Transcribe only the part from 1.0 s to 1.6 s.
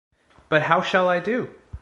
I do?